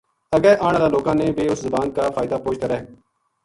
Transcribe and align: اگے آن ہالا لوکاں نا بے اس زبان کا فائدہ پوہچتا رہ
اگے 0.35 0.51
آن 0.65 0.73
ہالا 0.75 0.87
لوکاں 0.93 1.15
نا 1.17 1.25
بے 1.37 1.43
اس 1.51 1.59
زبان 1.65 1.87
کا 1.95 2.03
فائدہ 2.15 2.35
پوہچتا 2.43 2.65
رہ 2.69 2.79